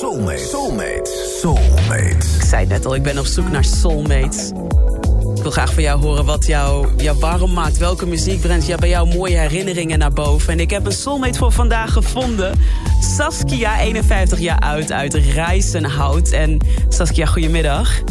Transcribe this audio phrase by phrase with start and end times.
[0.00, 0.38] Soulmate.
[0.38, 1.10] Soulmate.
[1.40, 2.26] Soulmate.
[2.36, 4.50] Ik zei net al, ik ben op zoek naar soulmates.
[5.36, 7.78] Ik wil graag van jou horen wat jou, jou warm maakt.
[7.78, 10.52] Welke muziek brengt ja, bij jou mooie herinneringen naar boven.
[10.52, 12.58] En ik heb een soulmate voor vandaag gevonden.
[13.16, 16.30] Saskia, 51 jaar oud, uit Rijsenhout.
[16.30, 16.58] En
[16.88, 18.02] Saskia, goedemiddag.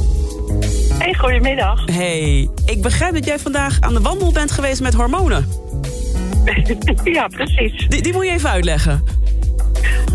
[0.94, 1.85] Hey, goedemiddag.
[1.85, 5.47] Hey, ik begrijp dat jij vandaag aan de wandel bent geweest met hormonen.
[7.03, 7.88] ja, precies.
[7.88, 9.18] Die, die moet je even uitleggen.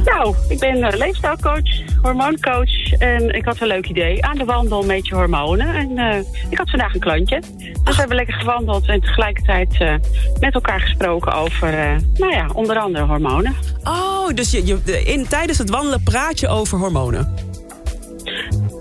[0.04, 4.24] Nou, ik ben uh, leefstijlcoach, hormooncoach en ik had een leuk idee.
[4.24, 5.74] Aan de wandel met je hormonen.
[5.74, 6.16] En uh,
[6.50, 7.42] ik had vandaag een klantje.
[7.84, 9.94] Dus we hebben lekker gewandeld en tegelijkertijd uh,
[10.40, 13.54] met elkaar gesproken over, nou ja, onder andere hormonen.
[13.84, 17.34] Oh, dus je, je, in, tijdens het wandelen praat je over hormonen?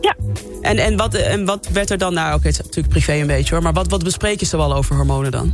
[0.02, 0.16] Ja.
[0.61, 3.14] En, en, wat, en wat werd er dan, nou oké, okay, het is natuurlijk privé
[3.14, 5.53] een beetje hoor, maar wat, wat bespreek je zoal over hormonen dan?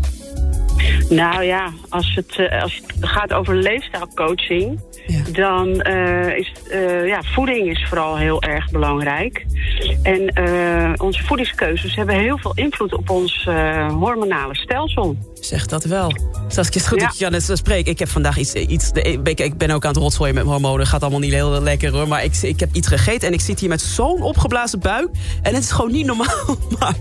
[1.10, 5.22] Nou ja, als het, als het gaat over leefstijlcoaching, ja.
[5.32, 9.46] dan uh, is uh, ja, voeding is vooral heel erg belangrijk.
[10.04, 13.44] En uh, onze voedingskeuzes hebben heel veel invloed op ons
[13.90, 15.18] hormonale stelsel.
[15.34, 16.12] Zeg dat wel.
[16.48, 17.30] Saskia, het goed ja.
[17.30, 17.88] dat je spreekt.
[17.88, 18.54] Ik heb vandaag iets...
[18.54, 20.88] iets ik ben ook aan het rotzooien met hormonen.
[20.88, 22.08] Gaat allemaal niet heel lekker hoor.
[22.08, 25.10] Maar ik, ik heb iets gegeten en ik zit hier met zo'n opgeblazen buik.
[25.42, 26.58] En het is gewoon niet normaal.
[26.80, 26.96] Maar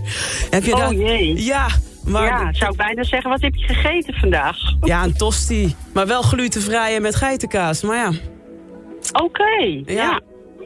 [0.49, 0.93] heb je oh daar...
[0.93, 1.43] jee.
[1.43, 1.67] Ja,
[2.09, 2.25] maar...
[2.25, 4.57] Ja, zou ik bijna zeggen, wat heb je gegeten vandaag?
[4.81, 5.75] Ja, een tosti.
[5.93, 7.81] Maar wel glutenvrij en met geitenkaas.
[7.81, 8.11] Maar ja.
[9.11, 9.93] Oké, okay, ja.
[9.93, 10.19] ja.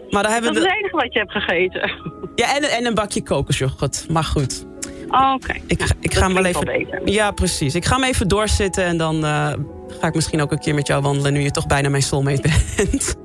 [0.09, 1.91] Maar daar hebben dat is het enige wat je hebt gegeten.
[2.35, 4.05] Ja, en, en een bakje kokosjoghurt.
[4.09, 4.65] Maar goed.
[5.07, 5.49] Oh, Oké.
[5.49, 5.61] Okay.
[5.67, 6.65] Ik, ja, ik ga hem even.
[6.65, 7.09] Beter.
[7.09, 7.75] Ja, precies.
[7.75, 9.53] Ik ga hem even doorzitten en dan uh,
[9.99, 11.33] ga ik misschien ook een keer met jou wandelen...
[11.33, 12.41] nu je toch bijna mijn soulmate
[12.75, 13.15] bent.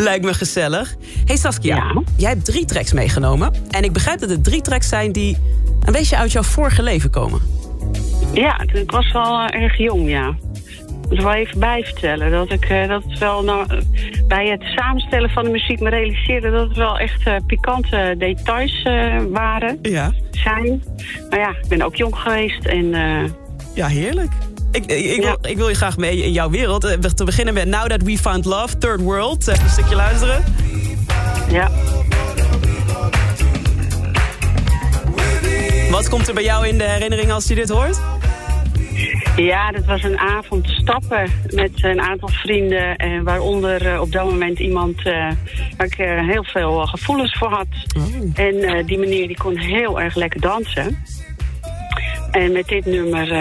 [0.00, 0.94] Lijkt me gezellig.
[1.24, 2.02] Hey Saskia, ja.
[2.16, 3.52] jij hebt drie tracks meegenomen.
[3.70, 5.36] En ik begrijp dat het drie tracks zijn die
[5.84, 7.40] een beetje uit jouw vorige leven komen.
[8.32, 10.34] Ja, ik was wel uh, erg jong, ja.
[10.88, 13.66] Ik moet wel even bij vertellen dat ik uh, dat het wel nou,
[14.28, 18.82] bij het samenstellen van de muziek me realiseerde dat het wel echt uh, pikante details
[19.28, 19.78] waren.
[19.82, 20.12] Ja.
[20.30, 20.82] Zijn.
[21.30, 22.86] Maar ja, ik ben ook jong geweest en.
[23.74, 24.32] ja, heerlijk.
[24.72, 25.22] Ik, ik, ja.
[25.22, 26.80] wil, ik, wil, je graag mee in jouw wereld.
[27.16, 29.48] Te beginnen met Now That We Found Love, Third World.
[29.48, 30.44] Even een stukje luisteren.
[31.50, 31.70] Ja.
[35.90, 38.00] Wat komt er bij jou in de herinnering als je dit hoort?
[39.36, 42.96] Ja, dat was een avond stappen met een aantal vrienden.
[42.96, 45.30] En waaronder uh, op dat moment iemand uh,
[45.76, 47.66] waar ik uh, heel veel gevoelens voor had.
[47.96, 48.04] Oh.
[48.34, 50.98] En die meneer die kon heel erg lekker dansen.
[52.30, 53.34] En met dit nummer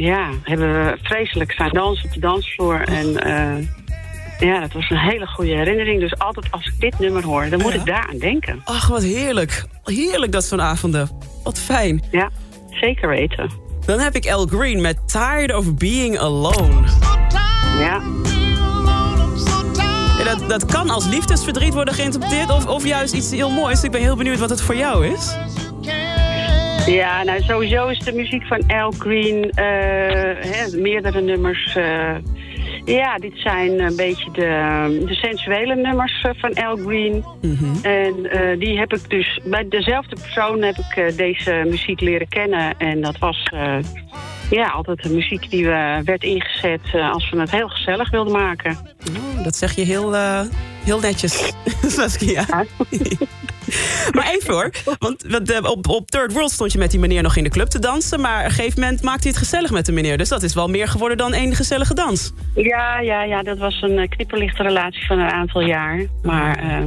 [0.00, 2.80] ja, hebben we vreselijk staan dansen op de dansvloer.
[2.80, 3.16] En
[4.38, 6.00] ja, dat was een hele goede herinnering.
[6.00, 7.78] Dus altijd als ik dit nummer hoor, dan moet ja.
[7.78, 8.60] ik daar aan denken.
[8.64, 9.64] Ach, wat heerlijk.
[9.84, 11.08] Heerlijk dat zo'n avonden.
[11.42, 12.02] Wat fijn.
[12.10, 12.30] Ja,
[12.70, 13.50] zeker weten.
[13.86, 16.88] Dan heb ik Al Green met Tired of Being Alone.
[17.78, 18.00] Ja.
[20.18, 23.82] ja dat, dat kan als liefdesverdriet worden geïnterpreteerd of, of juist iets heel moois.
[23.82, 25.36] Ik ben heel benieuwd wat het voor jou is.
[26.88, 29.52] Ja, nou sowieso is de muziek van Al Green, uh,
[30.52, 31.74] hè, meerdere nummers...
[31.76, 32.16] Uh,
[32.84, 37.24] ja, dit zijn een beetje de, de sensuele nummers van Al Green.
[37.40, 37.78] Mm -hmm.
[37.82, 39.40] En uh, die heb ik dus...
[39.44, 42.74] Bij dezelfde persoon heb ik deze muziek leren kennen.
[42.78, 43.52] En dat was
[44.50, 46.80] ja, altijd de muziek die we, werd ingezet
[47.12, 48.78] als we het heel gezellig wilden maken.
[49.10, 50.14] Oh, dat zeg je heel,
[50.84, 51.52] heel netjes,
[51.96, 52.44] Saskia.
[52.48, 52.64] Ja.
[54.16, 55.24] maar even hoor, want
[55.62, 58.20] op, op Third World stond je met die meneer nog in de club te dansen...
[58.20, 60.18] maar op een gegeven moment maakte hij het gezellig met de meneer.
[60.18, 62.32] Dus dat is wel meer geworden dan één gezellige dans.
[62.54, 66.06] Ja, ja, ja dat was een uh, knipperlichte relatie van een aantal jaar.
[66.22, 66.86] Maar uh,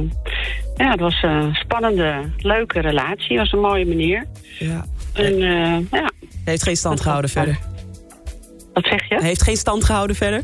[0.76, 3.28] ja, het was een spannende, leuke relatie.
[3.28, 4.26] Het was een mooie meneer.
[4.58, 4.84] Ja.
[5.12, 6.10] En, uh, ja.
[6.20, 7.58] Hij heeft geen stand gehouden verder.
[8.72, 9.14] Wat zeg je?
[9.14, 10.42] Hij heeft geen stand gehouden verder?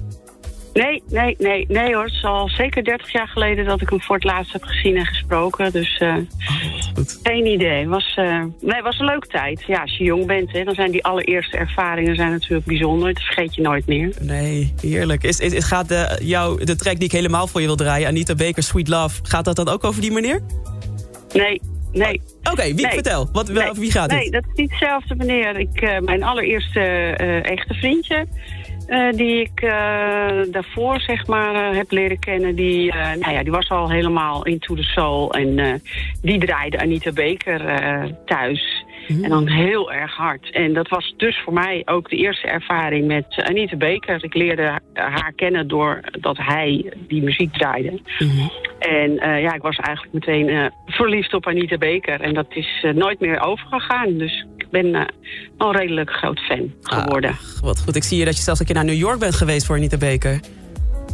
[0.85, 2.05] Nee, nee, nee, nee hoor.
[2.05, 4.97] Het is al zeker 30 jaar geleden dat ik hem voor het laatst heb gezien
[4.97, 5.73] en gesproken.
[5.73, 7.89] Dus uh, oh, geen idee.
[7.89, 9.65] Was, uh, nee, was een leuke tijd.
[9.67, 13.15] Ja, als je jong bent, hè, dan zijn die allereerste ervaringen zijn natuurlijk bijzonder.
[13.15, 14.13] Dat vergeet je nooit meer.
[14.21, 15.23] Nee, heerlijk.
[15.23, 18.35] Is, is, gaat de, jou, de track die ik helemaal voor je wil draaien, Anita
[18.35, 20.41] Baker, Sweet Love, gaat dat dan ook over die meneer?
[21.33, 21.61] Nee,
[21.93, 22.21] nee.
[22.39, 22.95] Oké, okay, wie nee.
[22.95, 23.29] vertel?
[23.33, 23.73] Wat, nee.
[23.73, 24.33] wie gaat nee, dit?
[24.33, 25.59] dat is niet dezelfde meneer.
[25.59, 26.81] Ik, uh, mijn allereerste
[27.21, 28.27] uh, echte vriendje.
[28.89, 29.71] Eh, die ik uh,
[30.51, 34.83] daarvoor zeg maar heb leren kennen, die, nou ja, die was al helemaal into the
[34.83, 35.33] soul.
[35.33, 35.83] En
[36.23, 37.61] die draaide Anita Baker
[38.25, 38.85] thuis.
[39.09, 39.25] Mhm.
[39.25, 40.51] En dan heel erg hard.
[40.51, 44.25] En dat was dus voor mij ook de eerste ervaring met Anita Baker.
[44.25, 48.01] Ik leerde haar kennen doordat hij die muziek draaide.
[48.19, 48.49] Mhm.
[48.79, 52.21] En ja, ik was eigenlijk meteen verliefd op Anita Baker.
[52.21, 54.19] En dat is nooit meer overgegaan.
[54.19, 55.05] Dus ik ben uh,
[55.57, 57.31] al redelijk groot fan geworden.
[57.31, 57.97] Ah, wat goed.
[57.97, 59.97] Ik zie je dat je zelfs een keer naar New York bent geweest voor Anita
[59.97, 60.41] Beker.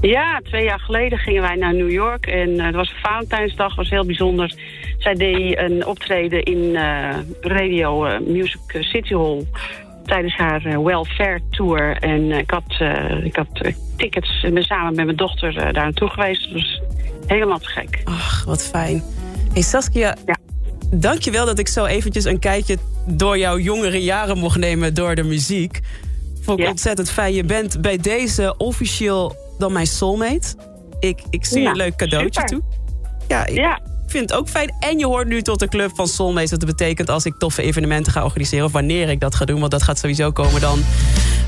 [0.01, 2.27] Ja, twee jaar geleden gingen wij naar New York.
[2.27, 4.55] En uh, het was Valentijnsdag, was heel bijzonder.
[4.99, 7.09] Zij deed een optreden in uh,
[7.41, 9.47] Radio Music City Hall
[10.05, 11.97] tijdens haar welfare tour.
[11.97, 12.81] En ik had,
[13.23, 16.53] ik had tickets en ben samen met mijn dochter daar naartoe geweest.
[16.53, 16.81] Dus
[17.27, 18.01] helemaal te gek.
[18.05, 19.03] Ach, wat fijn.
[19.53, 20.37] Hey Saskia, ja.
[20.91, 25.23] dankjewel dat ik zo eventjes een kijkje door jouw jongere jaren mocht nemen door de
[25.23, 25.81] muziek.
[26.41, 27.35] Vond ik ontzettend fijn.
[27.35, 30.55] Je bent bij deze officieel dan mijn soulmate.
[31.01, 32.63] Ik, ik zie je een leuk cadeautje toe.
[33.29, 34.75] Ja, ik vind het ook fijn.
[34.81, 36.51] En je hoort nu tot de club van soulmates.
[36.51, 38.67] Dat betekent als ik toffe evenementen ga organiseren...
[38.67, 40.61] of wanneer ik dat ga doen, want dat gaat sowieso komen...
[40.61, 40.79] dan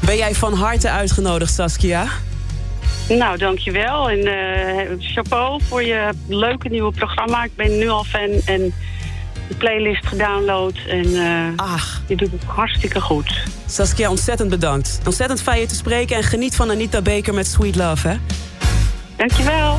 [0.05, 2.07] ben jij van harte uitgenodigd, Saskia.
[3.09, 4.11] Nou, dankjewel.
[4.11, 7.45] En uh, chapeau voor je leuke nieuwe programma.
[7.45, 8.73] Ik ben nu al fan en
[9.49, 10.75] de playlist gedownload.
[10.89, 12.03] En uh, Ach.
[12.07, 13.43] je doet het hartstikke goed.
[13.67, 15.01] Saskia, ontzettend bedankt.
[15.05, 18.17] Ontzettend fijn je te spreken en geniet van Anita Baker met Sweet Love, hè?
[19.17, 19.79] Dankjewel.